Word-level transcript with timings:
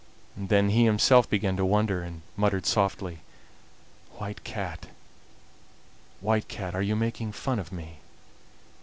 Then 0.35 0.69
he 0.69 0.85
himself 0.85 1.29
began 1.29 1.55
to 1.57 1.63
wonder, 1.63 2.01
and 2.01 2.23
muttered 2.35 2.65
softly: 2.65 3.19
"White 4.13 4.43
Cat, 4.43 4.87
White 6.21 6.47
Cat, 6.47 6.73
are 6.73 6.81
you 6.81 6.95
making 6.95 7.33
fun 7.33 7.59
of 7.59 7.71
me?" 7.71 7.99